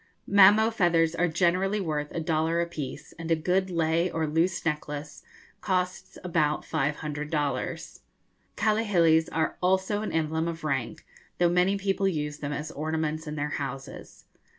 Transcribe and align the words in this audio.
Mamo 0.27 0.71
feathers 0.73 1.13
are 1.13 1.27
generally 1.27 1.79
worth 1.79 2.09
a 2.11 2.19
dollar 2.19 2.59
a 2.59 2.65
piece, 2.65 3.11
and 3.19 3.29
a 3.29 3.35
good 3.35 3.69
lei 3.69 4.09
or 4.09 4.25
loose 4.25 4.65
necklace 4.65 5.21
costs 5.61 6.17
about 6.23 6.65
five 6.65 6.95
hundred 6.95 7.29
dollars. 7.29 7.99
Kahilis 8.57 9.29
are 9.31 9.57
also 9.61 10.01
an 10.01 10.11
emblem 10.11 10.47
of 10.47 10.63
rank, 10.63 11.05
though 11.37 11.49
many 11.49 11.77
people 11.77 12.07
use 12.07 12.39
them 12.39 12.51
as 12.51 12.71
ornaments 12.71 13.27
in 13.27 13.35
their 13.35 13.49
houses. 13.49 14.25